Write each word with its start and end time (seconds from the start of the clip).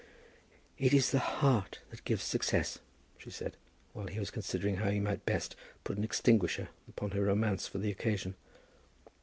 "It 0.79 0.95
is 0.95 1.11
the 1.11 1.19
heart 1.19 1.77
that 1.91 2.05
gives 2.05 2.23
success," 2.23 2.79
she 3.19 3.29
said, 3.29 3.55
while 3.93 4.07
he 4.07 4.17
was 4.17 4.31
considering 4.31 4.77
how 4.77 4.89
he 4.89 4.99
might 4.99 5.27
best 5.27 5.55
put 5.83 5.95
an 5.95 6.03
extinguisher 6.03 6.69
upon 6.89 7.11
her 7.11 7.21
romance 7.25 7.67
for 7.67 7.77
the 7.77 7.91
occasion. 7.91 8.33